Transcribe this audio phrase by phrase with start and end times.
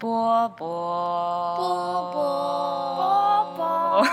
[0.00, 4.04] 波波波波波，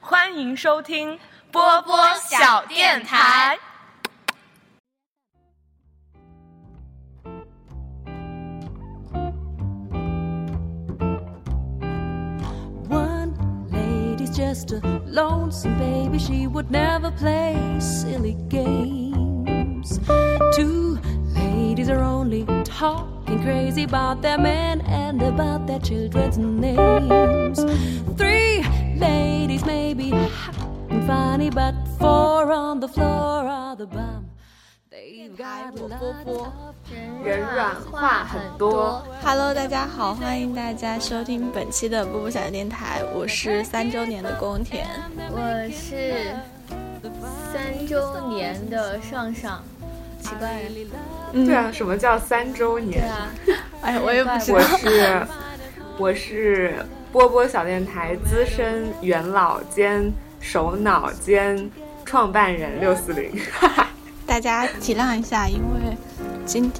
[0.00, 1.18] 欢迎收听
[1.50, 3.58] 波波小电台。
[12.88, 13.34] One
[13.70, 16.18] lady's just a lonesome baby.
[16.18, 19.98] She would never play silly games.
[20.54, 20.98] Two
[21.34, 23.11] ladies are only talking
[23.41, 27.63] Crazy about their men and about their children's names.
[28.17, 28.63] Three
[28.97, 30.55] ladies may be hot
[30.89, 34.25] and funny, but four on the floor are the bum.
[34.91, 36.75] They've got a lot of
[37.23, 39.01] 人软话很多。
[39.23, 44.85] Hello，大家好，欢迎大家收听本期的波波小电台，我是三周年的宫田。
[45.31, 46.35] 我是
[47.51, 49.63] 三周年的上上，
[50.23, 50.61] 奇怪
[51.33, 53.11] 嗯，对啊，什么叫三周对年？
[53.11, 53.29] 啊，
[53.81, 54.61] 哎，我也不知道我。
[54.77, 55.27] 是
[55.97, 56.73] 我是
[57.11, 61.69] 波波小电台资深元老兼首脑兼
[62.05, 63.31] 创办人六四零。
[64.25, 65.97] 大家体谅一下，因为
[66.45, 66.71] 今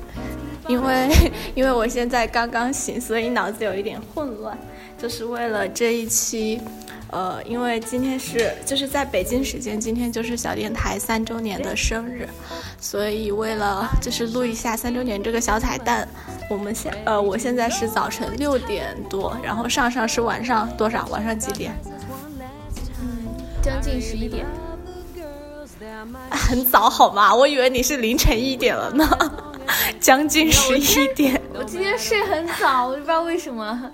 [0.68, 1.10] 因为
[1.54, 4.58] 因为我现在刚刚醒，所以脑子有一点混乱。
[4.98, 6.62] 就是为了这一期，
[7.12, 12.26] 呃，因为今天是就是在北京时间，今天就是小电台三周年的生日，
[12.84, 16.06] 所以为了就是录一下三周年这个小彩蛋，
[16.50, 21.08] 我们现呃我现在是早晨六点多，然后上上是晚上多少？
[21.08, 21.74] 晚上几点？
[23.02, 24.46] 嗯将近十一点，
[26.30, 27.34] 很早好吗？
[27.34, 29.08] 我以为你是凌晨一点了呢，
[30.02, 31.42] 将近十一点。
[31.54, 33.90] 我今天睡很早，我就不知道为什么。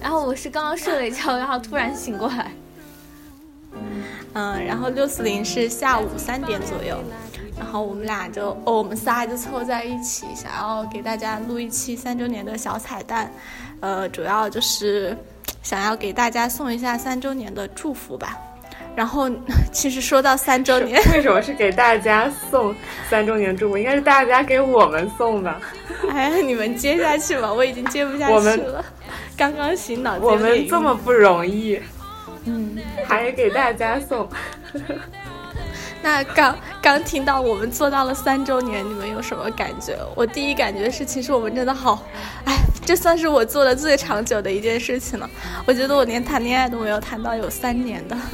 [0.00, 2.50] 然后我是刚刚睡了一觉，然后突然醒过来。
[4.34, 6.98] 嗯，然后六四零是下午三点左右，
[7.58, 13.32] 然后我们俩就哦，我们仨就凑在一起，想要给大家录一期三周年的小彩蛋，
[13.80, 15.16] 呃，主要就是
[15.62, 18.38] 想要给大家送一下三周年的祝福吧。
[18.94, 19.30] 然后
[19.72, 22.74] 其实说到三周年，为什么是给大家送
[23.08, 23.78] 三周年祝福？
[23.78, 25.54] 应该是大家给我们送的。
[26.10, 28.84] 哎呀，你们接下去吧，我已经接不下我们去了。
[29.36, 31.80] 刚刚醒，脑我们这么不容易，
[32.44, 32.76] 嗯。
[33.06, 34.28] 还给大家送。
[36.02, 39.96] 那刚刚听到我们做到了三周年，你们有什么感觉？
[40.16, 42.02] 我第一感觉是，其实我们真的好，
[42.44, 45.30] 哎，这算是我做的最长久的一件事情了。
[45.64, 48.16] 我觉得我连谈恋爱都没有谈到有三年的。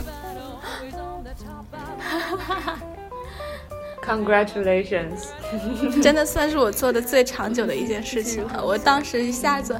[4.08, 5.26] Congratulations！
[6.02, 8.64] 真的算是我做的最长久的一件事情了。
[8.64, 9.78] 我当时一下子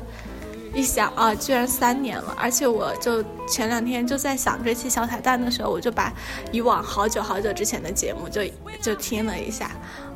[0.75, 6.13] 一想啊，居然三年了，而且我就前两天就在想这期小彩蛋的时候，我就把
[6.53, 8.43] 以往好久好久之前的节目就
[8.81, 9.71] 就听了一下，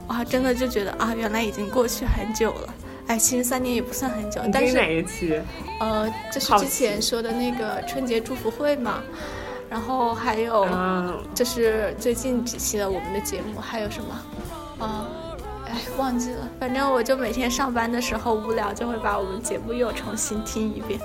[0.09, 2.75] 哇，真的就觉得啊，原来已经过去很久了。
[3.09, 5.41] 哎，其实三年也不算很久，但是哪一期？
[5.81, 9.03] 呃，就是之前说的那个春节祝福会嘛，
[9.69, 14.15] 然后还有嗯，就是最近几期的我们的节目，还有什么？
[14.79, 15.07] 啊、
[15.73, 16.49] 哎， 忘记了。
[16.61, 21.01] 反正我就每天上班的时候无聊，就会把我们节目又重新听一遍。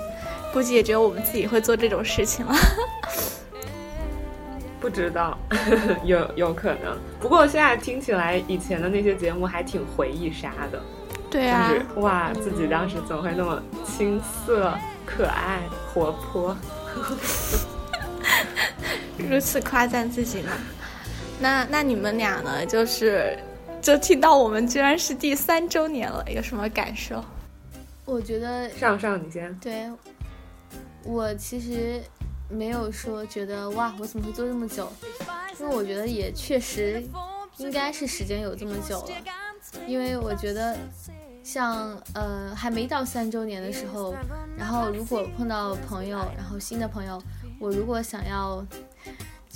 [0.52, 2.54] 估计也只有我们自己会做这种事情了。
[4.80, 5.36] 不知道，
[6.04, 6.96] 有有可能。
[7.20, 10.80] 不过现在听起来，以前的那些节目还挺回忆杀的。
[11.30, 14.72] 对啊，就是哇，自己当时怎么会那么青涩、
[15.04, 15.60] 可爱、
[15.92, 16.56] 活泼？
[19.18, 20.50] 如此夸赞自己呢。
[21.40, 22.64] 那那你们俩呢？
[22.64, 23.38] 就是
[23.80, 27.24] 就听到我们居然是第三周年了，有什么感受？
[28.04, 29.54] 我觉得上上，你先。
[29.58, 29.90] 对，
[31.04, 32.02] 我其实
[32.48, 34.90] 没有说觉得哇，我怎么会做这么久？
[35.58, 37.02] 因为我觉得也确实
[37.56, 39.08] 应该是时间有这么久了，
[39.86, 40.76] 因为我觉得
[41.42, 44.14] 像呃还没到三周年的时候，
[44.56, 47.22] 然后如果碰到朋友，然后新的朋友，
[47.60, 48.64] 我如果想要。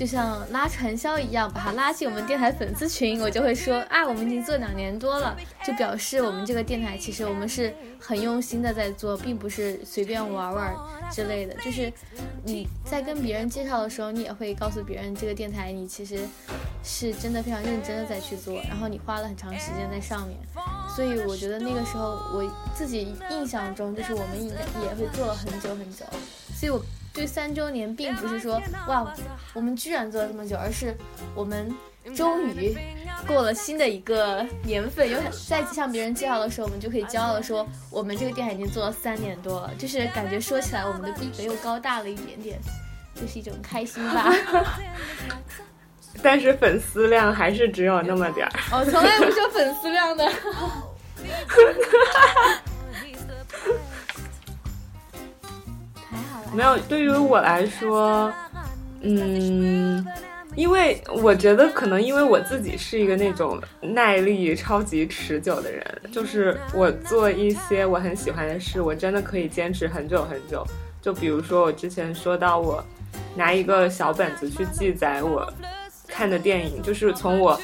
[0.02, 10.74] 就像拉传销一样，把他拉进我们电台粉丝群，我就会说啊，我们已经做两年多了，就表示我们这个电台其实我们是很用心的在做，并不是随便玩玩
[11.12, 11.54] 之类的。
[11.64, 11.92] 就是
[12.42, 16.18] 你在跟别人介绍的时候，你也会告诉别人这个电台你其实
[16.82, 20.36] 是真的非常认真的在去做，然后你花了很长时间在上面。
[20.96, 22.44] 所以我觉得那个时候我
[22.74, 26.04] 自己印象中，就是我们应该也会做了很久很久。
[26.56, 29.14] 所以我对三周年并不是说哇，
[29.52, 30.96] 我们居然做了这么久，而是
[31.34, 31.70] 我们
[32.16, 32.74] 终于
[33.26, 42.58] 过了新的一个年份，有再向别人介绍的时候，我们就可以骄傲的说，我们这个电台已经做了三年多了，就是感觉说起来我们的逼格又高大了一点点，
[43.14, 44.32] 就是一种开心吧。
[46.22, 48.52] 但是粉丝量还是只有那么点儿。
[48.70, 50.32] 我 从来不说粉丝量的。
[56.54, 58.32] 没有，对于我来说，
[59.00, 60.06] 嗯，
[60.54, 70.66] 因为我觉得可能因为我自己是一个那种耐力超级持久的人，就是我做一些我很喜欢的事，我真的可以坚持很久很久。
[71.00, 72.84] 就比如说我之前说到我
[73.34, 75.50] 拿一个小本子去记载我
[76.06, 77.58] 看的电影，就是从我。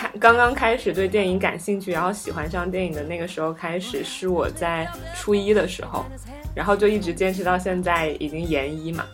[0.00, 6.06] 看，刚刚开始对电影感兴趣，然后喜欢上电影的那个时候开始，是我在初一的时候，
[6.54, 9.04] 然后就一直坚持到现在，已经研一嘛。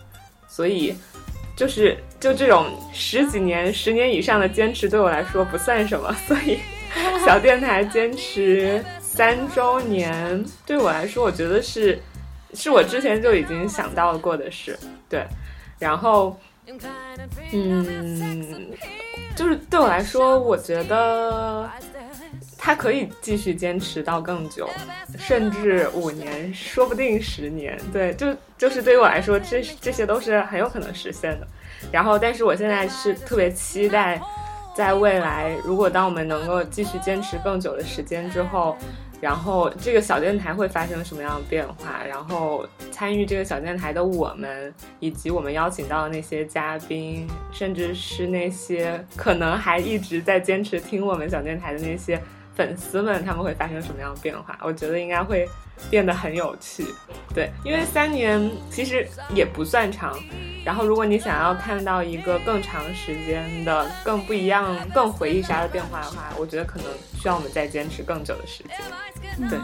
[0.47, 0.94] 所以，
[1.56, 6.15] 就是就这种十几年、十年以上的坚持，对我来说不算什么。
[6.29, 6.61] 所以，
[7.25, 12.00] 小电台坚持三周年，对我来说，我觉得是，
[12.55, 14.79] 是我之前就已经想到过的事。
[15.09, 15.27] 对，
[15.81, 16.38] 然后。
[17.53, 18.73] 嗯，
[19.37, 21.71] 就是对我来说，我觉得
[22.59, 24.69] 他可以继续坚持到更久，
[25.19, 27.79] 甚至五年，说不定十年。
[27.93, 31.47] 对，就就是对于我来说，这这些都是很有可能实现的。
[31.93, 34.21] 然后，但是我现在是特别期待，
[34.75, 38.77] 在未来，如果当我们能够继续坚持更久的时间之后。
[39.21, 42.05] 然后这个小电台会发生什么样的变化？
[42.07, 52.21] 然后参与这个小电台的我们，以及我们邀请到的那些嘉宾，甚至是那些可能还一直在坚持听我们小电台的那些
[52.56, 54.58] 粉丝们，他们会发生什么样的变化？
[54.62, 55.47] 我觉得应该会
[55.91, 56.87] 变得很有趣。
[57.35, 60.19] 对，因为三年其实也不算长。
[60.64, 66.87] 然后，如果你想要看到一个更长时间的、更不一样、更回忆杀的变化的话，我觉得可能
[67.20, 69.49] 需要我们再坚持更久的时间。
[69.49, 69.59] 对。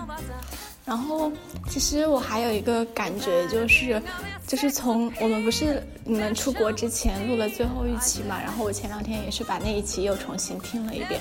[0.85, 1.31] 然后，
[1.71, 4.03] 其实我还有一个感觉，就是，
[4.49, 11.21] 就是从我们不是你们出国之前录了最后一期嘛，然后我前两天也是把那一期又重新听了一遍。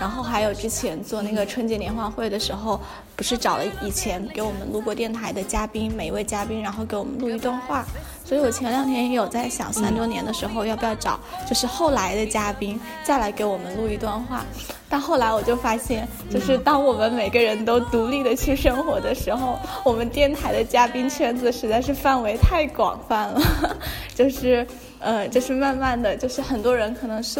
[0.00, 2.80] 然后还有之前做那个春节联欢会的时候，
[3.14, 7.84] 不是找了以前给我们录过电台的嘉宾，每一位嘉宾，然后给我们录一段话。
[8.24, 14.44] 所以我前两天也有在想，三周年的时候要不要找就是后来的嘉宾再来给我们录一段话。
[14.88, 23.40] 但后来我就发现，就是当我们每个人都独立的去生活的时候，我们电台的嘉宾圈子实在是范围太广泛了，
[24.14, 24.66] 就是。
[25.04, 27.38] 呃，就是慢慢的就是很多人可能是，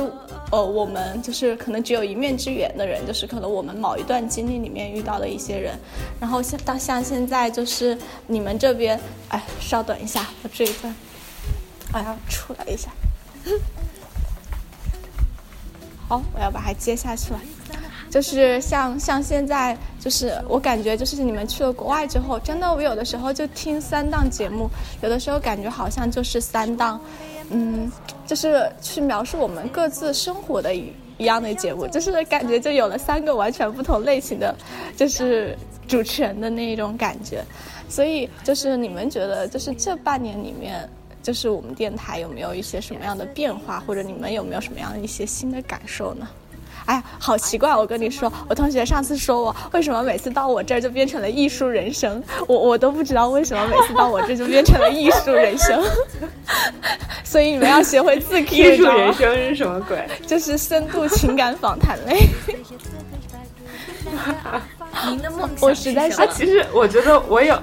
[0.53, 5.75] 呃，我们就是可能只有一面之缘的人，就是可能我们某一段经历里面遇到的一些人，
[6.21, 7.97] 然后像到像现在就是
[8.27, 9.01] 你们这边，
[9.31, 10.95] 哎，稍等一下，我这一段，
[11.95, 12.91] 我要出来一下，
[16.07, 17.41] 好，我要把它接下去了，
[18.11, 24.69] 就是像像现在，就是我感觉就是你们去了国外之后，真的我有的时候就听三档节目，
[25.01, 27.01] 有的时候感觉好像就是三档。
[27.51, 27.91] 嗯，
[28.27, 34.55] 就是去描述我们各自生活的一一样的节目，就是感觉就有了三个完全不同类型的，
[34.97, 35.57] 就是
[35.87, 37.45] 主持人的那一种感觉。
[37.89, 40.89] 所以，就是你们觉得，就是这半年里面，
[41.23, 46.29] 就是我们电台有没有一些什么样的变化，或者你们有没有什么样一些新的感受呢？
[46.87, 47.75] 哎，好奇怪！
[47.75, 55.83] 我跟你说，我同学上次说我为什么每次到我这儿就变成了艺术人生，我我都不知道为什么每次到我这就变成了艺术人生。
[57.25, 58.57] 所以你们要学会自 Q。
[58.57, 60.07] 艺术人生是什么鬼？
[60.27, 62.29] 就是深度情感访谈类。
[65.09, 65.51] 您的梦想？
[65.61, 67.59] 我实在是，其实我觉得我有。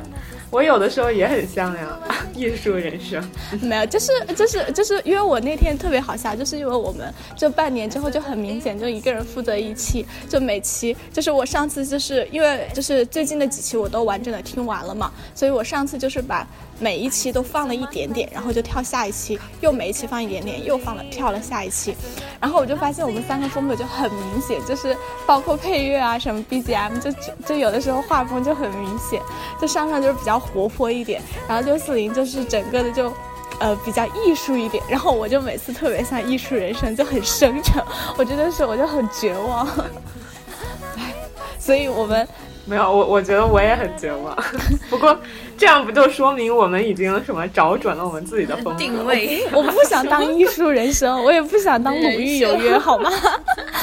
[0.50, 1.98] 我有的时候也很像呀，
[2.36, 3.24] 艺术人生。
[3.62, 16.48] 没有，就是就是就是因为我那天特别好笑，就是因为我们这半年之后就很明显，就一个人负责一期，就每期就是我上次就是因为就是最近的几期我都完整的听完了嘛，所以我上次就是把。
[16.82, 21.96] 每一期都放了一点点，然后就跳下一期，又每一期放一点点，又放了跳了下一期，
[22.40, 24.98] 然后我就发现我们三个风格就很明显，就是
[25.28, 27.12] 包括配乐啊什么 BGM，就
[27.46, 29.22] 就有的时候画风就很明显，
[29.62, 33.14] 就上上就是比较活泼一点，然后六四零就是整个的就，
[33.60, 37.80] 呃比较艺术一点，然后我就每次特别像艺术人生，就很深沉，
[38.18, 39.68] 我真的是我就很绝望，
[41.60, 42.28] 所以我们。
[42.66, 44.36] 没有我，我觉得我也很绝望。
[44.90, 45.20] 不过
[45.58, 49.44] 这样不就说明我们已经什么找准了我们自己的风格定位？
[49.52, 53.12] 我不想当艺术人生，我也不想当鲁豫有约，好吗？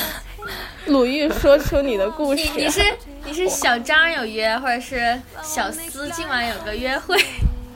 [0.86, 2.48] 鲁豫说出你的故事。
[2.56, 2.80] 你是
[3.24, 7.18] 你是小张有约，或者是小司今晚有个约会，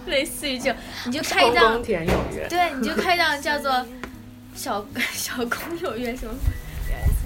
[0.07, 0.73] 类似于就
[1.05, 1.83] 你就开一档。
[1.83, 2.47] 田有约。
[2.49, 3.71] 对，你就开一档叫做
[4.55, 4.83] 小
[5.13, 6.33] 小公有约什么？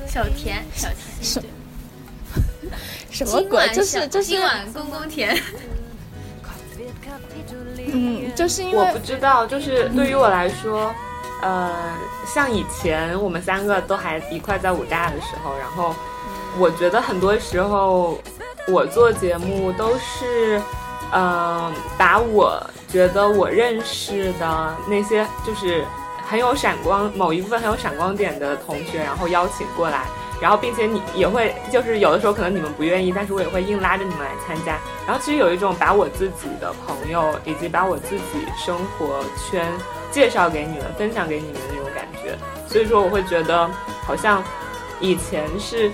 [0.09, 0.89] 小田小
[1.23, 1.45] 田。
[3.11, 3.69] 什么鬼？
[3.75, 5.37] 就是就是今晚公公甜。
[7.89, 10.93] 嗯，就是因为我不知道，就是对于我来说，
[11.41, 11.73] 呃，
[12.27, 15.95] 像以前我们三个都还一块在武大的时候，然后
[16.59, 18.19] 我觉得很多时候
[18.67, 20.61] 我做节目都是
[21.13, 25.85] 嗯，把我觉得我认识的那些就是
[26.29, 30.07] 很有闪光某一部分很有闪光点的同学，然后邀请过来，
[30.41, 34.79] 然后并且你也会就是有的时候可能你们不愿意，但是我也会硬拉着你们来参加。
[35.07, 39.71] 然后其实有一种把我自己的朋友以及把我自己生活圈
[40.11, 42.37] 介绍给你们、分享给你们的那种感觉。
[42.69, 43.69] 所以说我会觉得
[44.05, 44.43] 好像
[45.01, 45.91] 以前是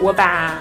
[0.00, 0.56] 我把。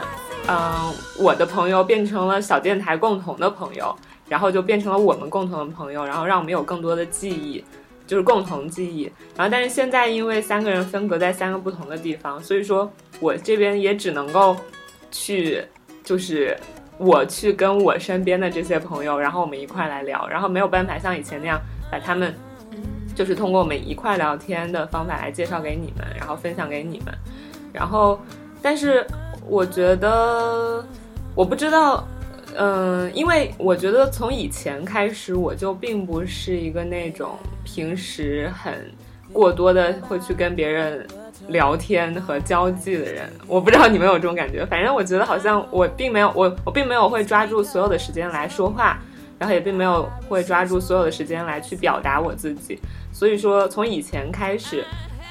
[0.52, 3.96] 嗯，我的朋友变成了小电台共同的朋友，
[4.28, 7.64] 然后就变成了我们共同的朋友，然后让我们有更多的记忆，
[8.10, 9.04] 就是共同记忆。
[9.38, 14.58] 然后，但是现在因为三个人分隔在三个不同的地方，所以说我这边也只能够
[15.12, 15.64] 去，
[16.04, 16.58] 就是
[16.98, 21.62] 我去跟我身边的这些朋友，然后我们一块来聊，然后没有办法像以前那样
[21.92, 22.34] 把他们，
[23.14, 27.14] 就是通过我们一块聊天的方法来介绍给你们，然后分享给你们，
[27.72, 28.20] 然后，
[28.62, 29.06] 但是。
[29.48, 30.86] 我觉得，
[31.34, 32.08] 我不知道，
[32.62, 38.92] 嗯，因为我觉得从以前开始，我就并不是一个那种平时很
[39.32, 41.08] 过多的会去跟别人
[41.48, 43.32] 聊天和交际的人。
[43.48, 49.00] 我不知道你们有这种感觉，反正我觉得好像我并没有，我我并没有会抓住所有的时间来说话，
[49.38, 52.78] 然后也并没有会抓住所有的时间来去表达我自己。
[53.14, 54.84] 所以说，从以前开始。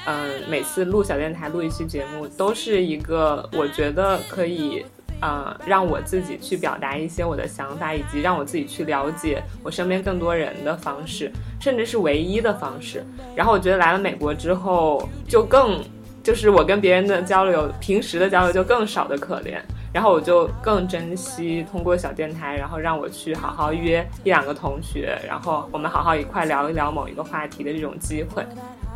[0.05, 0.15] 嗯，
[0.49, 4.83] 每次录小电台录一期节目，都是一个我觉得可以，
[5.21, 13.03] 呃，让我自己去表达一些我的想法，以及让我自己去了解我身边更多人的方式，甚至是唯一的方式。
[13.35, 15.83] 然后我觉得来了美国之后，就更
[16.23, 19.59] 就是我跟别人的交流，平时的交流就更少的可怜。
[19.91, 28.45] 然后我就更珍惜通过小电台，然后让我去好好约一两个同学，然后我们好好一块聊一聊某一个话题的这种机会。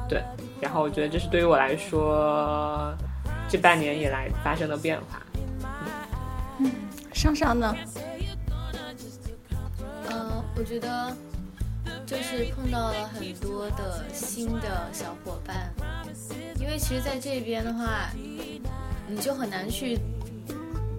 [0.07, 0.21] 对，
[0.61, 2.93] 然后我觉得这是对于我来说
[3.49, 5.19] 这半年以来发生的变化。
[7.23, 7.73] 上上呢？
[10.09, 11.15] 呃，我觉得
[12.05, 15.73] 就是碰到了很多的新的小伙伴，
[16.59, 18.09] 因为其实在这边的话，
[19.07, 19.97] 你就很难去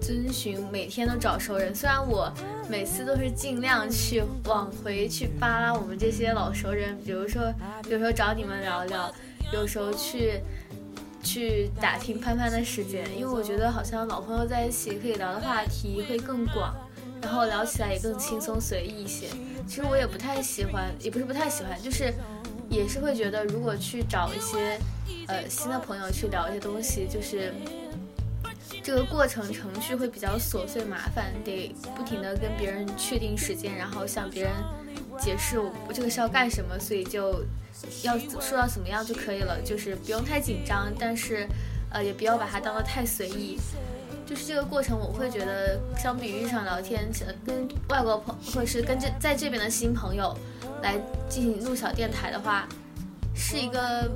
[0.01, 1.75] 遵循每天都找熟人。
[1.75, 2.33] 虽然我
[2.67, 7.53] 每次都是尽量去往回去扒拉我们这些老熟人，比如说
[7.87, 9.13] 有时候找你们聊聊，
[9.53, 10.41] 有时候去
[11.25, 16.73] 去打听潘潘的时间，因为我觉得好像老朋友在一起可以聊的话题会更广，
[17.21, 19.27] 然后聊起来也更轻松随意一些。
[19.67, 22.13] 其实我也不太喜欢，也不是不太喜欢，就是
[22.69, 24.79] 也是会觉得如果去找一些
[25.27, 27.51] 呃新的朋友去聊一些东西，就是。
[28.83, 34.51] 这个过程程序会比较琐碎麻烦，得不停的跟别人确定时间，然后向别人
[35.19, 37.43] 解释我这个是要干什么，所以就
[38.03, 41.47] 要说到怎么样就可以了，就是不用太紧张，但是
[41.91, 43.57] 呃也不要把它当得太随意。
[44.25, 47.09] 就是这个过程，我会觉得相比于日常聊天，
[47.45, 50.35] 跟外国朋或者是跟这在这边的新朋友
[50.81, 50.95] 来
[51.29, 52.67] 进行录小电台的话，
[53.35, 54.09] 是一个。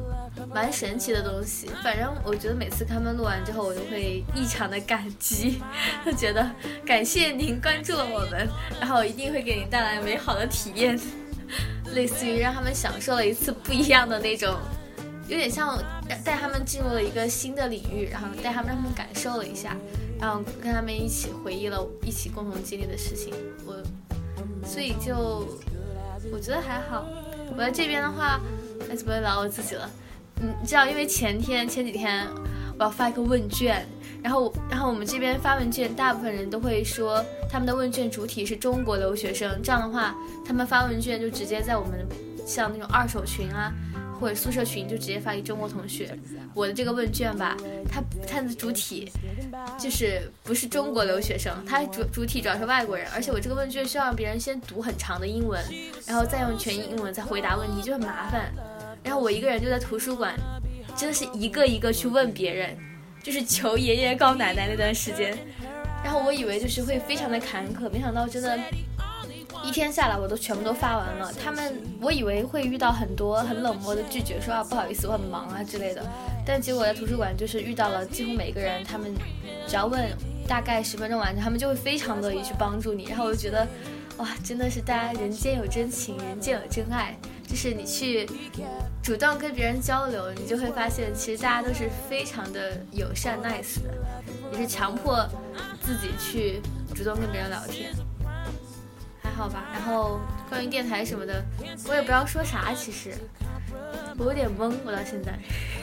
[0.47, 5.61] 蛮神奇的东西，反正我觉得每次他们录完之后，我就会异常的感激，
[6.05, 6.49] 就 觉得
[6.85, 8.47] 感谢您关注了我们，
[8.79, 10.99] 然后一定会给您带来美好的体验，
[11.93, 14.57] 类似于让他们享受了一次不一样的那种，
[15.27, 15.77] 有点像
[16.23, 19.75] 带他们进入了一个新的领域，然后带他们让他们感受了一下，
[20.19, 23.33] 然后跟他们一起回忆了一起共同经历的事情，
[23.65, 23.75] 我，
[24.65, 25.47] 所以就
[26.31, 27.05] 我觉得还好，
[27.51, 28.39] 我在这边的话，
[28.87, 29.89] 那就不会聊我自己了？
[30.41, 32.27] 嗯，知道，因为前天前几天
[32.77, 33.85] 我要发一个问卷，
[34.23, 40.15] 然后然后我们这边发问卷，大部分人都会说他们的问卷主体是中国留学生，这样的话，
[40.45, 42.07] 他们发问卷就直接在我们
[42.45, 43.73] 像那种二手群啊
[44.19, 46.17] 或者宿舍群就直接发给中国同学。
[46.53, 47.55] 我的这个问卷吧，
[47.89, 49.09] 它它的主体
[49.77, 55.63] 就是不是中国留学生，它主主体主要是外国人，而且我这个问卷需要让别人先读很长的英文，
[56.05, 58.51] 然后再用全英文再回答问题，就很麻烦。
[59.03, 60.35] 然后我一个人就在图书馆，
[60.95, 62.77] 真的是一个一个去问别人，
[63.23, 65.37] 就是求爷爷告奶奶那段时间。
[66.03, 68.57] 然后我以为就是会非常的坎坷，没想到真的，
[69.65, 71.31] 一天下来我都全部都发完了。
[71.33, 76.01] 他们我以为会遇到很多很冷漠的拒绝，说啊不好意思我很忙啊之类的。
[76.45, 79.13] 但结果在图书馆就是遇到了几乎每个人，他们
[79.67, 80.09] 只要问
[80.47, 83.03] 大概十分钟完成，他们就会非常乐意去帮助你。
[83.03, 83.67] 然后我就觉得，
[84.17, 87.13] 哇，真的是大家人间有真情，人间有真爱。
[87.49, 88.29] 就是你去
[89.01, 93.89] 主动跟别人交流，你就会发现，其实大家都是非常的友善、nice 的。
[94.51, 95.27] 你是强迫
[95.81, 96.61] 自己去
[96.93, 97.91] 主动跟别人聊天，
[99.23, 99.65] 还好吧？
[99.73, 101.43] 然后关于电台什么的，
[101.87, 102.71] 我也不知道说啥。
[102.75, 103.15] 其实
[104.17, 105.33] 我有点懵，我到现在。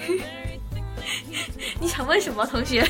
[1.81, 2.89] 你想问什么，同学？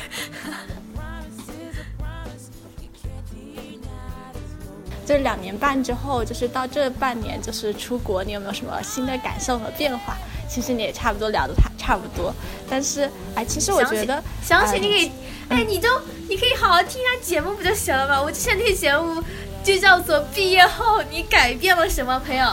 [5.07, 10.17] 就是两年半之后，就是到这半年，就是出国，你有没有什么新的感受和变化？
[10.49, 12.33] 其实你也差不多聊的差差不多，
[12.69, 15.11] 但是哎，其实我觉得，详细你可以，
[15.47, 15.89] 哎，你就
[16.27, 18.21] 你可以好好听一下节目不就行了吗？
[18.21, 19.23] 我之前那个节目
[19.63, 22.45] 就叫做毕业后你改变了什么，朋友，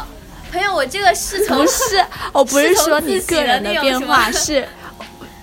[0.53, 4.67] 朋友，我这个是从不是，我不是说你个人的变化是。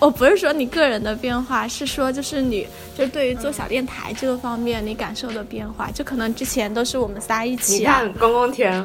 [0.01, 2.67] 我不是说你个人的变化，是说就是你，
[2.97, 7.77] 就对于做小电台这个方面，你感受的变化，就可能之前都是我们仨一起。
[7.77, 8.83] 你看，公公田，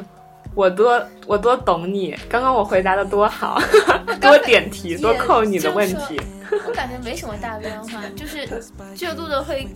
[0.53, 2.15] 我多我多懂你。
[2.29, 3.59] 刚刚我回答的多好，
[4.21, 6.21] 多点题，多扣你的问题。
[6.67, 8.47] 我感觉没什么大变化，就是
[8.95, 9.67] 就录的会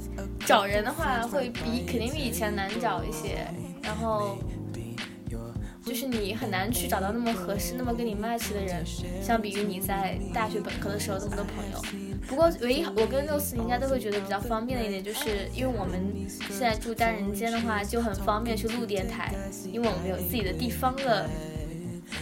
[0.46, 3.48] 找人的话，会比肯定比以前难找一些，
[3.82, 4.38] 然后。
[5.92, 8.82] 就是你很难去找到那么合适、那么跟你 match 的人，
[9.22, 11.82] 相比于你在大学本科的时候那么多朋友。
[12.26, 16.00] 不过，唯一我跟六四应该都会觉得比较方便的一点，就是因为我们
[16.48, 19.36] 现在住单人间的话，就很方便去录电台，
[19.70, 21.30] 因为我们有自己的地方了，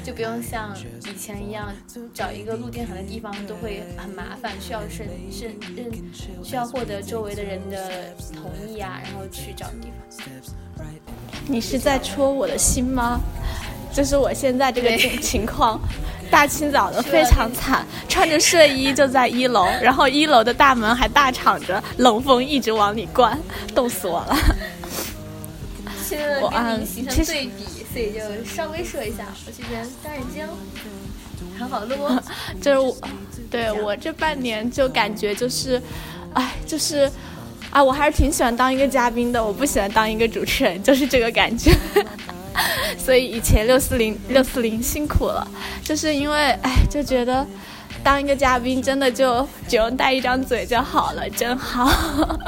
[0.03, 1.71] 就不用像以前一样
[2.11, 5.91] 找一个录电台的地方都会很麻烦，需要是是认
[6.43, 10.88] 需要获得周围的人的同意啊，然后去找地方。
[11.49, 13.19] 你是在戳我的心吗？
[13.91, 15.81] 就是我现在这个情况，
[16.29, 23.37] 大清早的非常惨，穿着睡衣就在一楼，然后一楼的大门还大敞着，冷风一直往里灌，
[23.73, 24.37] 冻死我了。
[26.41, 30.47] 我啊，形成对比，所以就稍微说一下，我这边单人间
[31.57, 31.95] 很好录。
[32.61, 32.95] 就是我，
[33.49, 35.81] 对我这半年就感觉就是，
[36.33, 37.11] 哎，就是。
[37.69, 41.71] 啊，我还是挺喜欢当一个嘉宾的，我不喜欢当一个主持人，就是这个感觉。
[42.97, 45.47] 所以以前六四零六四零辛苦了，
[45.83, 47.45] 就是因为哎，就觉得
[48.03, 51.89] 当一个嘉宾真的就只用带一张嘴就好了，真好。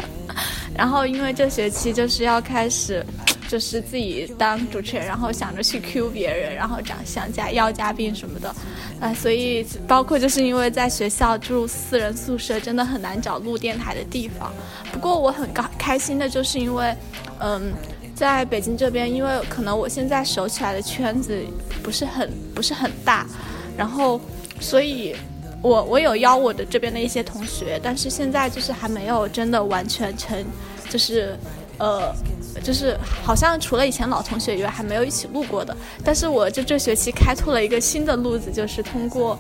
[0.76, 3.06] 然后因为这学期就是要开始。
[3.52, 8.56] 就是自己当主持人，然后想着去 Q 别人，然后找想加邀嘉宾什么的，
[9.02, 14.54] 啊，所以包括就是因为在学校住四人宿舍，真的很难找录电台的地方。
[14.94, 16.96] 不过我很高开心的就是因为，
[17.42, 17.74] 嗯，
[18.16, 21.38] 在北京这边，因为可能我现在熟起来的圈子
[21.84, 23.28] 不是很不是很大，
[23.76, 24.22] 然后
[24.62, 25.14] 所以，
[25.62, 30.42] 我我有邀我的这边的一些同学，但是现在就是还没有真的完全成，
[30.90, 31.38] 就是，
[31.80, 32.16] 呃。
[32.64, 35.76] 就是好像除了以前老同学以外，还没有一起录过的。
[36.04, 39.40] 但是我就这学期开拓了一个新的路子，就是通过，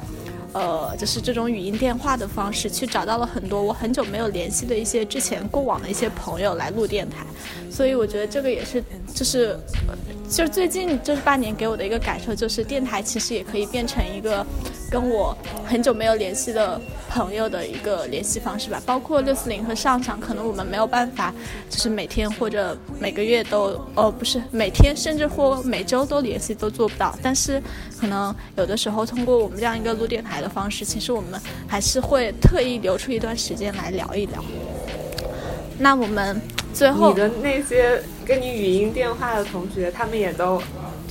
[0.53, 7.25] 呃，就是这种语音电话的方式，去找到了很多我很久没有联系的一些之前过往的一些朋友来录电台。
[7.69, 9.57] 所以我觉得这个也是，就是，
[10.29, 14.45] 就是最近这半年给我的一个感受，就是电台其实也可以变成一个。
[14.91, 21.33] 跟我很久没有联系的朋友的一个联系方式吧，包括六四零和上上，可能我们没有办法，
[21.69, 27.17] 就是每天或者每个月都，哦，不是每天，甚至或每周都联系都做不到。
[27.23, 27.63] 但是
[27.97, 34.43] 可能有的时候通过我们这样一个录电台的方式，其实我们还是会特意留出一段时间来聊一聊。
[35.79, 36.41] 那我们
[36.73, 40.61] 最后你的那些跟你语音电话的同学，他们也都。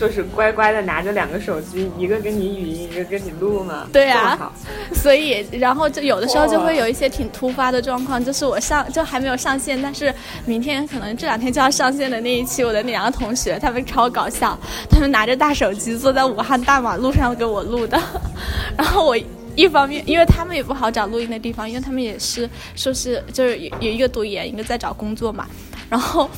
[0.00, 3.86] 就是乖乖的拿着两个手机，一个跟你语音，一个跟你录嘛。
[3.92, 4.50] 对啊，
[4.94, 10.10] 所以然后就有的时候就会有一些挺突发的状况，就是我上就还没有上线，但是
[10.46, 14.58] 明天可能这两天就要上线的那一期，我的那两个同学他们超搞笑，
[14.88, 18.00] 他们拿着大手机坐在武汉大马路上给我录的，
[18.78, 19.14] 然后我
[19.54, 25.46] 一方面因为他们也不好找录音的地方，因为他们也是说是就是有有一个读研，一个在找工作嘛，
[25.90, 26.30] 然后。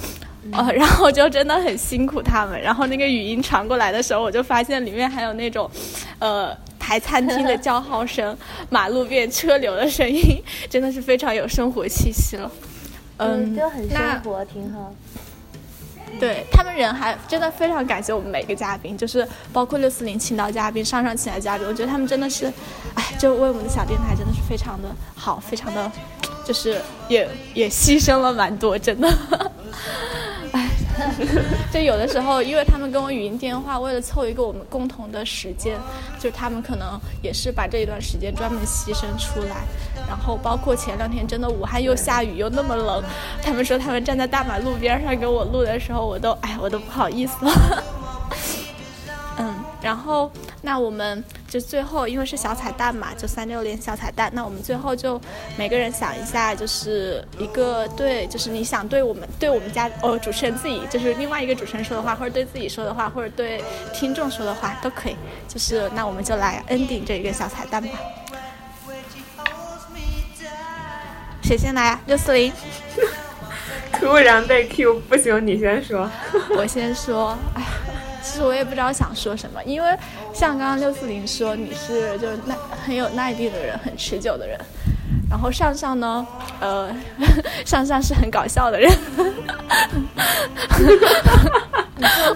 [0.50, 2.60] 呃，然后就真的很辛苦他们。
[2.60, 5.70] 然后那个语音传过来的时候，我就发现里面还有那种，
[6.18, 8.36] 呃，台餐厅的叫号声、
[8.68, 12.50] 马路边车流的声音，真的是非常有生活气息了。
[13.18, 14.92] 嗯，就很生活，挺好。
[16.20, 22.46] 对他们人还真的非常感谢我们每个嘉宾，就是包括六四零请到嘉宾、上上请来嘉宾，我觉得他们真的是，
[22.94, 25.90] 哎，就为我们的小电台真的是非常的好，非常的，
[26.44, 29.08] 就是也也牺牲了蛮多，真的。
[31.72, 35.78] 就有的时候，因为他们跟我语音电话，为了凑一个我们共同的时间，
[36.18, 39.64] 就他们可能也是把这一段时间专门牺牲出来。
[40.08, 43.02] 然后包括前两天真的武汉又下雨又那么冷，
[43.42, 47.84] 他们说他们站在大马路边上给我录的时候，我都哎我都不好意思了。
[49.38, 54.30] 嗯，然后那我们就最后，因为是小彩蛋嘛，就三六零小彩蛋。
[54.32, 55.20] 那我们最后就
[55.58, 63.62] 每个人想一下，就是一个对，就是你想对我们对我们家哦主持人自己，就是另外一个主持人说的话，或者对自己说的话，或者对
[63.92, 65.16] 听众说的话都可以。
[65.46, 67.90] 就是那我们就来 ending 这一个小彩蛋吧。
[71.42, 72.00] 谁先来啊？
[72.06, 72.50] 六四零。
[74.00, 76.10] 突然被 Q，不行，你先说。
[76.56, 77.62] 我先说，哎，
[78.22, 79.98] 其实我也不知道想说什么，因为
[80.32, 82.54] 像刚刚六四零说你是就是耐
[82.86, 84.58] 很有耐力的人，很持久的人，
[85.28, 86.26] 然后上上呢，
[86.60, 86.94] 呃，
[87.66, 88.90] 上上是很搞笑的人。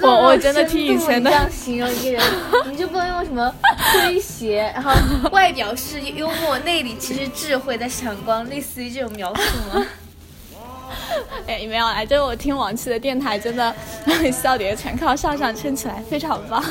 [0.02, 2.22] 我我真的听以前的这样形容一个人，
[2.70, 3.52] 你就不能用什么
[3.94, 4.92] 诙谐，然后
[5.30, 9.86] 外表是幽默，内里其实智慧在闪光，类似于这种描述吗？
[11.46, 13.74] 哎，没有啦，就是我听往期的电台，真的
[14.32, 16.62] 笑点全靠上上撑起来，非常棒，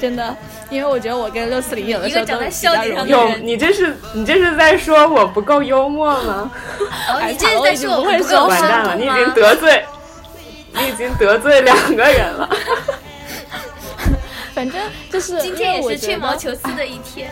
[0.00, 0.34] 真的。
[0.70, 3.10] 因为我觉得我跟六四零有的时候都比较容易。
[3.10, 6.50] 有你这是你这是在说我不够幽默吗？
[7.08, 9.84] 哦， 你这是在说我不够完蛋了，你已经得罪，
[10.72, 12.48] 你已经得罪两个人了。
[14.52, 17.30] 反正就是今天也是吹毛求疵的一天，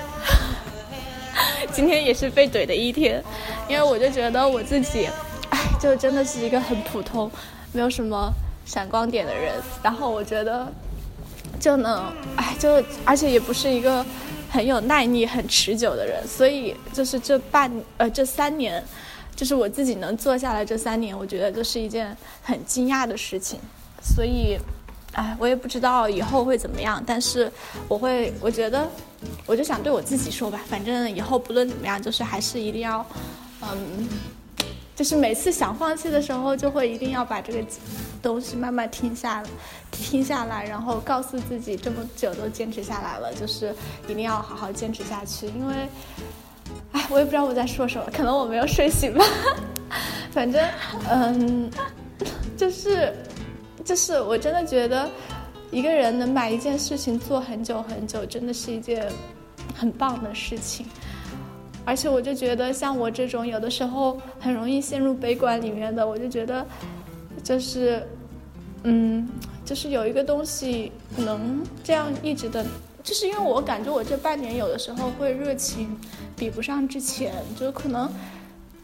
[1.73, 3.23] 今天也是被怼的一天，
[3.67, 5.09] 因为我就觉得我自己。
[5.83, 7.29] 就真的是一个很普通，
[7.73, 8.33] 没有什么
[8.65, 9.61] 闪光点的人。
[9.83, 10.73] 然后我觉得，
[11.59, 12.05] 就能，
[12.37, 14.07] 哎，就而且也不是一个
[14.49, 16.25] 很有耐力、很持久的人。
[16.25, 18.81] 所以就是这半呃这三年，
[19.35, 23.59] 就是我自己能做下来这三年，我觉得这是一件很惊讶的事情。
[24.01, 24.57] 所以，
[25.15, 27.03] 哎，我也不知道以后会怎么样。
[27.05, 27.51] 但是
[27.89, 28.89] 我会，我觉得，
[29.47, 33.05] 我就想对我自己说吧，反正以后不论怎么样，就是还是一定要，
[33.63, 34.09] 嗯。
[34.95, 37.65] 就是每次想放弃的时候，就会一定要把这个
[38.23, 39.49] 东西慢慢听下来，
[39.91, 43.75] 听下来，然后告诉自己这么久都坚持下来了，就是
[44.07, 45.47] 一定要好好坚持下去。
[45.47, 45.75] 因为，
[46.93, 49.25] 哎，我也不知道我在说什么，可能我没有睡醒吧。
[50.31, 50.63] 反正，
[51.11, 51.71] 嗯，
[52.57, 53.15] 就是，
[53.85, 55.11] 就是我真的觉得，
[55.71, 59.11] 一个人能把一件事情做很久很久，真的是一件
[59.75, 60.87] 很棒的事情。
[61.85, 66.65] 而且我就觉得，像我这种有的时候很容易陷入悲观里面的，我就觉得，
[67.43, 68.07] 就是，
[68.85, 69.29] 嗯，
[69.65, 72.65] 就是有一个东西能这样一直的，
[73.03, 75.99] 就是因为我感觉我这半年有的时候会热情
[76.37, 78.09] 比不上之前，就可能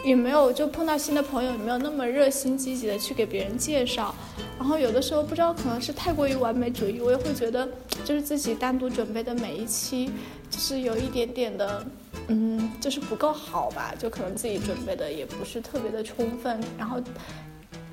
[0.04, 4.12] 也没有就碰到新的朋友也没有那么热心积极的去给别人介绍，
[4.58, 7.68] 然后有的时候不知道可能是太过于完美主义，我也会觉得
[8.04, 10.11] 就是自己单独准备的每一期
[10.50, 11.87] 就是有一点点的。
[12.29, 13.94] 嗯，就是不够好吧？
[13.99, 17.01] 就可能自己准备的也不是特别的充分，然后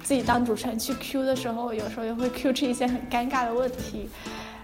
[0.03, 4.09] 自己当主持人去 Q 的时候，有时候也会 Q 出一些很尴尬的问题，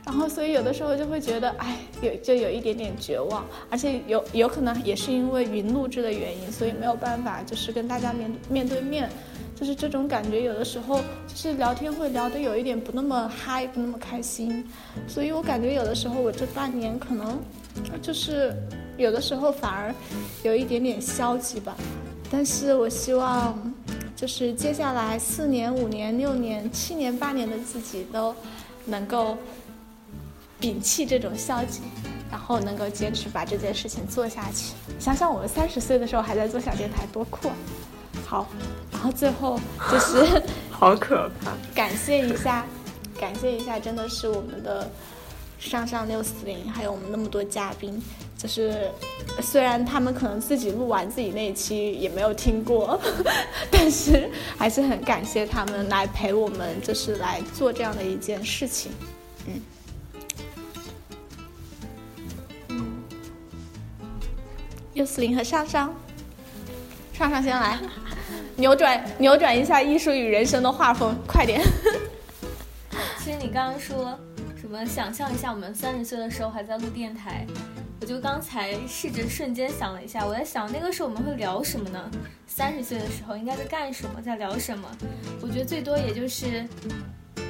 [0.06, 9.10] 然后所以有的时候就会觉得，哎，有就有一点点绝望，而且有有可能也是因为云录制的原因，所以没有办法就是跟大家面面对面，
[9.56, 14.64] 就是这种感觉，有的时候就是聊天会聊得有一点不那么嗨，不那么开心，
[15.08, 17.40] 所以我感觉有的时候我这半年可能
[18.02, 18.54] 就是。
[18.98, 19.94] 有的时候反而
[20.44, 21.76] 有一点点消极吧，
[22.30, 23.58] 但是我希望，
[24.16, 28.36] 就是接下来四年、五年、六年、七年、八年的自己都
[28.86, 29.38] 能够
[30.60, 31.82] 摒弃这种消极，
[32.30, 34.74] 然后能够坚持把这件事情做下去。
[35.00, 37.50] 想想我们三十岁的时候还在做小电台，多酷！
[38.28, 38.48] 好，
[38.92, 39.60] 然后最后
[39.92, 42.66] 就是 好可怕，感谢一下，
[43.20, 44.90] 感谢一下，真的是我们的
[45.60, 48.02] 上上六四零，还有我们那么多嘉宾。
[48.42, 48.90] 就是，
[49.40, 53.00] 虽然他们可能自己录完自己那一期也没有听过，
[53.70, 54.28] 但是
[54.58, 58.92] 还是很感谢他们来陪我们，就是来做这样的一件事情。
[59.46, 59.62] 嗯，
[62.70, 63.04] 嗯，
[64.96, 65.94] 六四零和上上，
[67.14, 67.78] 上上先来，
[68.56, 71.62] 扭转扭转一下艺术与人生的画风，快点。
[73.24, 74.18] 其实你刚刚说
[74.72, 74.88] 我们？
[74.88, 77.46] 想象一下，我们三十岁的时候还在录电台。
[78.00, 82.10] 我就刚才试着瞬间想了一下，我在想那个时候我们会聊什么呢？
[82.48, 84.90] 三十岁的时候应该在干什么，在聊什么？
[85.42, 86.66] 我觉得最多也就是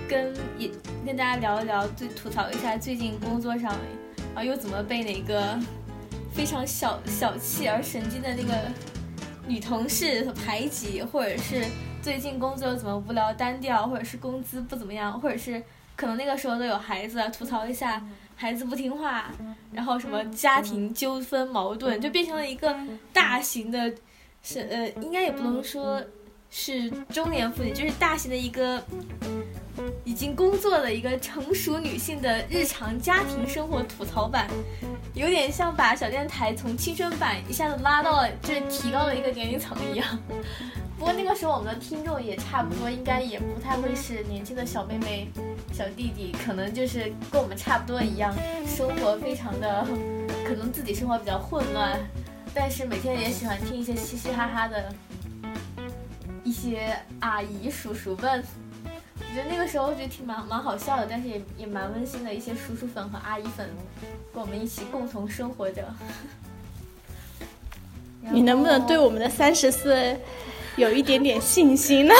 [0.10, 0.71] 跟也
[1.05, 3.71] 跟大家聊一聊，最吐槽一下最近工作上
[4.34, 5.60] 啊又怎么被哪个
[6.34, 8.51] 非常小小气而神经的那个
[9.47, 11.63] 女同事排挤，或者是
[12.01, 15.62] 最近工作怎么无聊单调，或者是工资不怎么样，或者是
[16.02, 18.04] 可能那个时候都有孩子，吐槽一下。
[18.36, 19.30] 孩子不听话，
[19.72, 22.76] 然后什么家庭纠纷矛盾，就变成了一个
[23.14, 23.94] 大型的，
[24.42, 26.02] 是呃，应该也不能说
[26.50, 28.84] 是中年妇女，就是大型的一个
[30.04, 34.48] 已经工作的一个成熟女性的日常家庭生活吐槽版，
[35.14, 40.18] 有点像把小电台从青春版一下子拉到了，就是提高了一个年龄层一样。
[40.98, 45.28] 不过那个时候我们的听众也差不多，应该也不太会是年轻的小妹妹、
[45.82, 48.32] 小弟弟，可能就是跟我们差不多一样，
[48.67, 49.84] 生活非常的，
[50.46, 52.00] 可能自己生活比较混乱，
[52.54, 54.94] 但是每天也喜欢听一些嘻嘻哈哈的
[56.44, 58.44] 一些阿姨叔叔们。
[59.17, 62.32] 我觉得那个时候我觉得挺蛮蛮好笑的，但是也也蛮温馨的。
[62.32, 63.67] 一些叔叔粉和阿姨粉
[64.32, 65.84] 跟我们一起共同生活着。
[68.30, 70.15] 你能不能对我们的三十岁
[70.76, 72.13] 有一点点信心呢？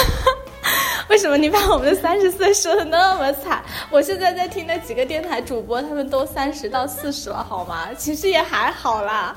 [1.10, 3.62] 为什么你把我们的三十岁说的那么惨？
[3.90, 7.90] 我现在在听那几个电台主播，他们都三十到四十了，好吗？
[7.98, 9.36] 其实也还好啦。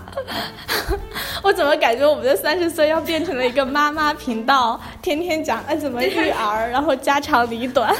[1.43, 7.95] 我怎么感觉我们的三十岁要变成了一个妈妈频道，天天讲哎怎么育儿，然后家长里短，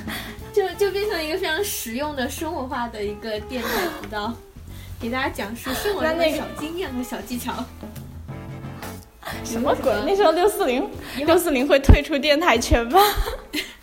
[0.54, 3.68] 就就变成一个非常实用的生活化的一个电台
[4.00, 4.32] 频道，
[5.00, 7.52] 给大家讲述生活中的小经验和小技巧。
[9.44, 9.92] 什么鬼？
[10.06, 13.00] 那时候六四零六四零会退出电台圈吗？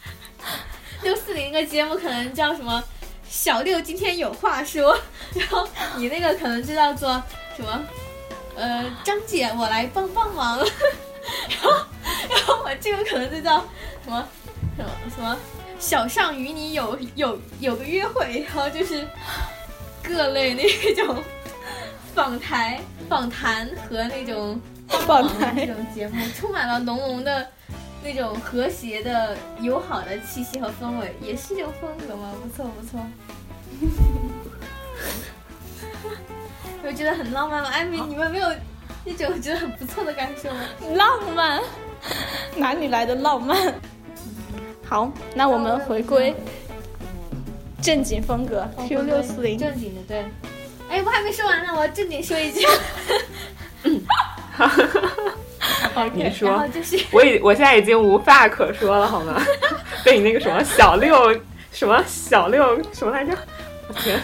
[1.03, 2.83] 六四零个节目可能叫什么？
[3.29, 4.97] 小六今天有话说，
[5.35, 7.21] 然后你那个可能就叫做
[7.57, 7.83] 什么？
[8.55, 10.59] 呃，张姐我来帮帮忙，
[11.49, 11.71] 然后
[12.29, 13.57] 然后我这个可能就叫
[14.03, 14.27] 什么
[14.77, 15.37] 什么什么？
[15.79, 19.05] 小尚与你有有有个约会，然后就是
[20.03, 21.21] 各类那种
[22.13, 24.61] 访谈访谈和那种。
[25.01, 27.47] 访谈这种节目充满了浓浓的
[28.03, 32.33] 那种和谐的友好的气息和氛围，也是一种风格吗？
[32.41, 32.99] 不错不错，
[36.85, 37.69] 我觉得很浪漫吗？
[37.69, 38.51] 艾米，你们没有
[39.05, 40.59] 一种觉得很不错的感受吗？
[40.95, 41.61] 浪漫？
[42.55, 43.73] 哪里来的浪漫？
[44.85, 46.35] 好，那我们回归
[47.81, 50.25] 正经风格，Q 六四零正经的对。
[50.89, 52.65] 哎，我还没说完呢，我要正经说一句。
[54.55, 59.41] 哈哈哈哈你说，就是我已我现在已经无话可说了，好吗？
[60.05, 61.33] 被你那个什么小六
[61.71, 63.35] 什么小六什么来着？
[63.87, 64.19] 我天！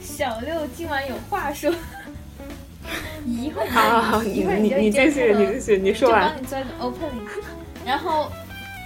[0.00, 1.72] 小六今晚有话说。
[3.26, 6.22] 一会儿，好好好，你你你继续，你继续，你说完。
[6.22, 7.28] 就帮你做一个 opening，
[7.84, 8.30] 然后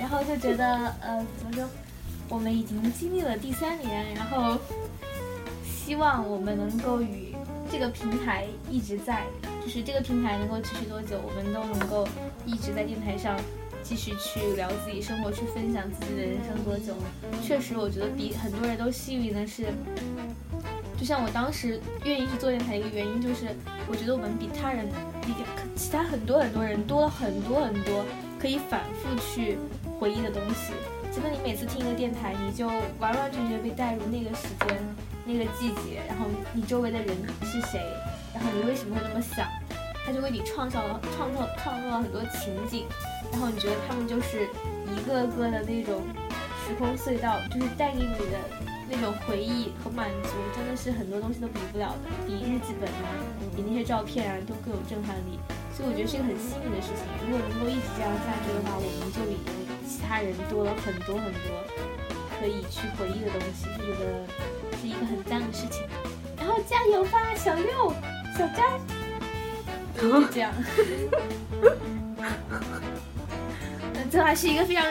[0.00, 0.64] 然后就觉得
[1.02, 1.68] 呃，怎么说？
[2.28, 4.58] 我们已经经历了第三年，然后
[5.62, 7.29] 希望我们能够与。
[7.70, 9.24] 这个平台一直在，
[9.62, 12.06] 就是这个平台能够持续多久，我们都能够
[12.44, 13.38] 一直在电台上
[13.82, 16.94] 继续去聊自己生活，去分享自己的人生多久。
[17.40, 19.66] 确实，我觉得比很多人都幸运的是，
[20.98, 23.54] 就像我当时愿意去做电台一个原因，就是
[23.86, 24.88] 我觉得我们比他人，
[25.22, 25.32] 比
[25.76, 28.04] 其他很多很多人多了很多很多
[28.38, 29.56] 可以反复去
[30.00, 30.72] 回忆的东西。
[31.12, 32.66] 真的，你每次听一个电台，你就
[32.98, 34.76] 完完全全被带入那个时间。
[35.32, 37.80] 那个季节，然后你周围的人是谁，
[38.34, 39.46] 然后你为什么会那么想，
[40.04, 42.86] 他就为你创造了创造创造了很多情景，
[43.30, 44.48] 然后你觉得他们就是
[44.90, 46.02] 一个个的那种
[46.66, 48.38] 时空隧道，就是带给你的
[48.88, 53.08] 那种回忆和满足，真的是很多东西都比不了的，比日记本啊，
[53.54, 55.38] 比那些照片啊都更有震撼力。
[55.72, 59.38] 所以我觉得是一个很幸运的事情，如果能够一直这样下去的话，我们就比
[59.88, 61.56] 其他人多了很多很多
[62.40, 64.06] 可以去回忆的东西，就觉得。
[64.80, 65.86] 是一个很赞的事情，
[66.38, 67.92] 然后加油吧，小六、
[68.34, 68.80] 小詹，
[69.94, 70.50] 就这样。
[73.92, 74.86] 那这还是一个非常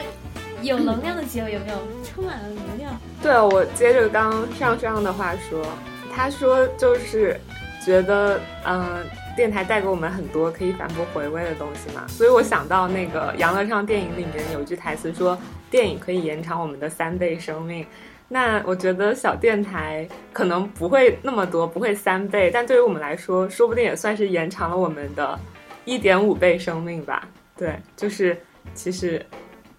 [0.62, 1.78] 有能量的结尾，有没有？
[2.04, 2.96] 充满了能量。
[3.20, 5.66] 对，我接着刚上上的话说，
[6.14, 7.40] 他说就是
[7.84, 9.04] 觉得，嗯，
[9.40, 15.38] 电台带给我们很多可以反复回味的东西嘛，所以我想到那个杨乐昌电影里面有一句台词说，
[15.70, 17.86] 电影可以延长我们的三倍生命。
[18.28, 25.40] 那我觉得小电台可能不会那么多，不会三倍，但对于我们来说，说不定也算是延长了我们的
[25.86, 27.26] 一点五倍生命吧。
[27.56, 28.38] 对，就是
[28.74, 29.24] 其实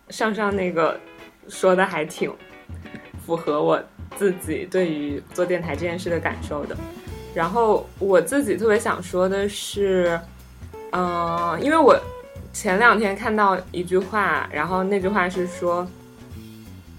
[0.10, 1.00] 上上那个
[1.48, 2.34] 说的还挺
[3.24, 3.80] 符合我
[4.16, 6.76] 自己对于做电台这件事的感受的。
[7.34, 10.20] 然后我自己特别想说的是，
[10.92, 12.00] 嗯，因为我
[12.54, 15.88] 前两天看到一句话，然后那句话是说。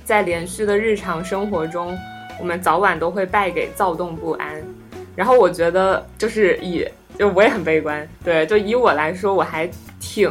[0.04, 1.96] 在连续的日常生活中，
[2.40, 4.60] 我们早晚都会败给躁动不安。
[5.14, 6.84] 然后我觉得，就是以
[7.16, 10.28] 就我也很悲观，对，就以我来说，我还挺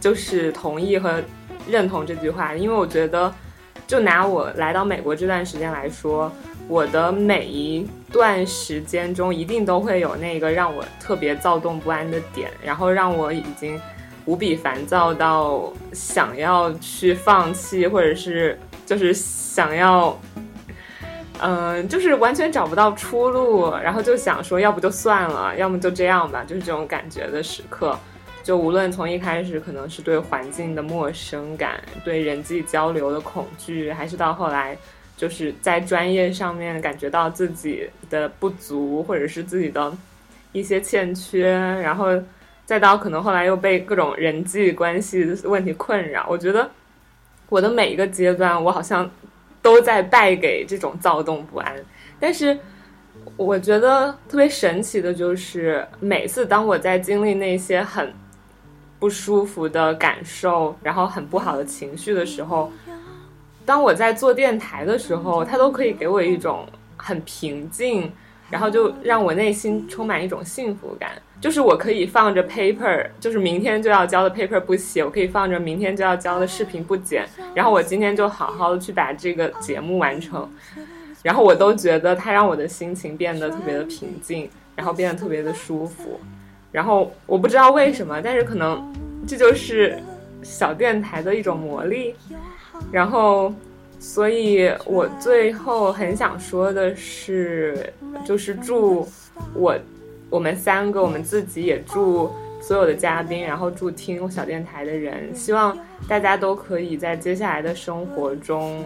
[0.00, 1.22] 就是同意和
[1.68, 3.32] 认同这句话，因为我觉得，
[3.86, 6.32] 就拿我来到美国这段时间来说，
[6.68, 13.80] 我的每一段时间中，一定都会有那个让我特别躁动不安的点，然后让我已经
[14.24, 18.58] 无比烦躁到想要去放弃，或者是。
[18.86, 20.18] 就是想要，
[21.40, 27.96] 嗯，就是完全找不到出路，然后就想说，要不就算了，要么就这样吧，就是这种感觉的时刻。
[28.42, 34.76] 就无论从一开始可能是对环境的陌生感，对人际交流的恐惧，还是到后来
[35.20, 39.92] 就是在专业上面感觉到自己的不足，或者是自己的
[40.52, 41.50] 一些欠缺，
[41.82, 42.06] 然后。
[42.66, 46.24] 再到可能后来又被各种人际关系问题困扰。
[46.30, 46.70] 我觉得
[47.48, 49.10] 我的每一个阶段，我好像
[49.60, 51.74] 都在败给这种躁动不安。
[52.20, 52.56] 但是
[53.36, 58.14] 我觉得特别神奇的就是，每次当我在经历那些很
[59.00, 62.70] 不舒服的感受，然后很不好的情绪的时候，
[63.64, 68.12] 当我在做电台的时候，它都可以给我一种很平静。
[68.50, 80.50] 然后就让我内心充满一种幸福感，就是我可以放着 paper，就是明天就要交的 paper 不写，我可以放着明天就要交的视频不剪，然后我今天就好好的去把这个节目完成，
[81.22, 86.18] 然后我都觉得它让我的心情变得特别的平静，然后变得特别的舒服，
[86.72, 88.92] 然后我不知道为什么，但是可能
[89.28, 89.96] 这就是
[90.42, 92.16] 小电台的一种魔力，
[92.92, 93.52] 然后。
[94.02, 97.92] 所以我最后很想说的是，
[98.24, 99.06] 就是祝
[99.52, 99.78] 我、
[100.30, 108.82] 我们三个、我们自己也祝所有的嘉宾，然后祝听小电台的人，希望大家都可以在接下来的生活中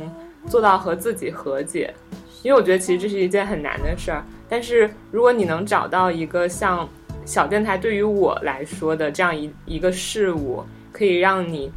[0.48, 1.94] 做到和自己和解，
[2.42, 4.24] 因为我觉得其实这是一件很难的事儿。
[4.48, 6.88] 但是如果你能找到一个像
[7.24, 11.70] 小电台对于我来说的这样一一个事物，可以让你。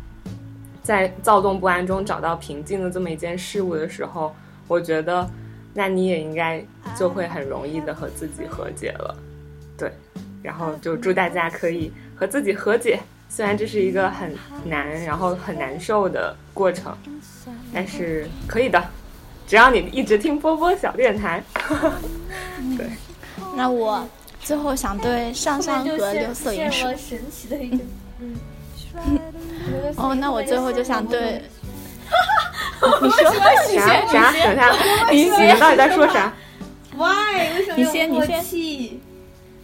[0.88, 4.34] 在躁动不安中找到平静的这么一件事物的时候，
[4.70, 5.30] 我觉得，
[5.74, 6.64] 那你也应该
[6.98, 9.14] 就会很容易的和自己和解了，
[9.78, 9.92] 对。
[10.42, 16.98] 然后就祝大家可以和自己和解，虽然这是一个很难，然后很难受的过程，
[17.74, 18.82] 但是可以的，
[19.46, 21.44] 只要你一直听波波小电台。
[22.78, 22.88] 对。
[23.58, 24.08] 那我
[24.40, 27.84] 最后想对上上和刘瑟言说，神奇的一个，
[28.22, 28.38] 嗯。
[29.96, 31.42] 哦，那我最后就想对，
[33.02, 33.40] 你说啥
[34.08, 34.32] 啥？
[34.32, 34.74] 等下，
[35.12, 36.34] 你你们到底在说啥
[36.96, 37.56] ？Why？
[37.56, 39.02] 为什么有默契？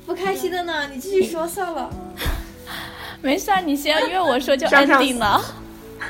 [0.05, 0.89] 不开心的呢？
[0.91, 1.89] 你继续说算了。
[3.21, 5.41] 没事，你先，因为我说就安定了。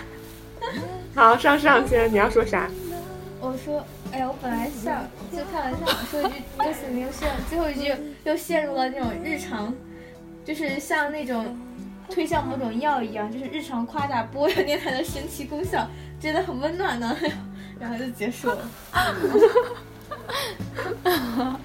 [1.13, 2.69] 好，上上先，你要说啥？
[3.39, 9.73] 我说，哎呀，我本来想就开玩笑说一句，又是又陷，最后一句又陷入了那种日常，
[10.45, 11.57] 就是像那种。
[12.09, 15.87] 推销某种药一样，就是日常夸大播客电台的神奇功效，
[16.19, 17.15] 觉得很温暖呢，
[17.79, 18.57] 然后就结束了。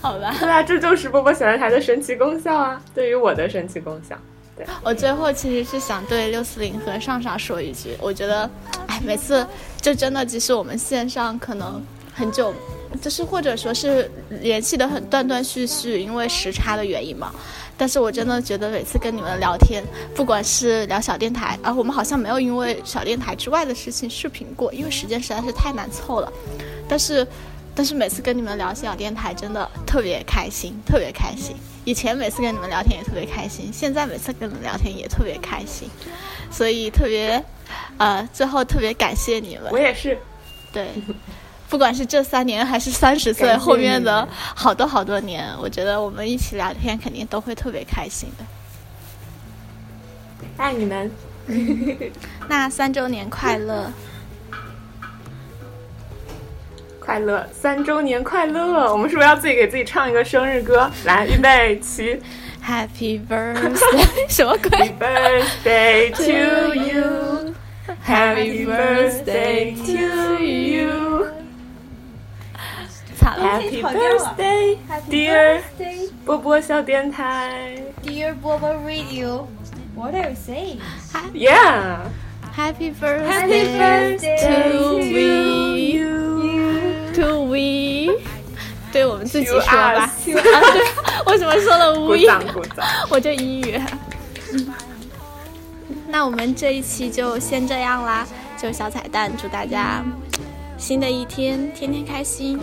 [0.00, 0.34] 好吧。
[0.40, 2.82] 对啊，这就是波波小电台的神奇功效啊！
[2.94, 4.16] 对于我的神奇功效，
[4.56, 8.50] 对我最后其实是想对六四零和上上说一句，我觉得，
[8.88, 9.46] 哎，每次
[9.80, 11.80] 就真的，即使我们线上可能
[12.12, 12.52] 很久，
[13.00, 17.32] 就是或者说是联系的很断断续续，因为时差的原因嘛。
[17.76, 19.82] 但是我真的觉得每次跟你们聊天，
[20.14, 26.32] 不管是聊小电台，啊，我们好像没有因为小电台之外的事情视频过，因为时间实在是太难凑了。
[26.88, 27.26] 但是，
[27.74, 31.56] 但是每次跟你们聊小电台，真的特别开心，特别开心。
[31.84, 35.88] 以前每次跟你们聊天也特别开心，现在每次跟你们聊天也特别开心。
[36.50, 37.42] 所以特别，
[37.96, 39.72] 呃，最后特别感谢你们。
[39.72, 40.16] 我也是，
[40.72, 40.86] 对。
[41.72, 48.44] 不管是这三年还是三十岁后面的好多好多年，我觉得我们一起聊天肯定都会特别开心的。
[50.58, 51.10] 爱你们！
[52.46, 53.90] 那三周年快乐！
[57.00, 57.48] 快乐！
[57.54, 58.92] 三周年快乐！
[58.92, 60.90] 我们是不是要自己给自己唱一个生日歌？
[61.06, 62.20] 来，预备起！
[62.62, 64.28] Happy birthday！
[64.28, 70.42] 什么鬼？Birthday to you！Happy birthday to
[73.22, 74.76] you！Happy birthday,
[75.08, 75.60] dear
[76.24, 79.46] 波波小电台，Dear 波波 Radio。
[79.94, 80.78] What are you saying?
[81.34, 81.98] Yeah.
[82.56, 86.00] Happy birthday to we,
[87.14, 88.10] to we。
[88.92, 89.72] 对我们自己说吧。
[89.72, 90.34] 啊，对，
[91.26, 92.26] 为什么说了 we？
[93.08, 93.80] 我就英语。
[96.08, 98.26] 那我们这一期就先这样啦，
[98.60, 100.04] 就小彩蛋，祝大家
[100.76, 102.60] 新的一天天天开心。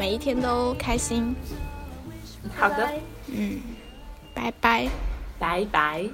[0.00, 1.36] 每一天都开心。
[2.56, 2.90] 好的，
[3.26, 3.60] 嗯，
[4.32, 4.88] 拜拜，
[5.38, 6.08] 拜拜。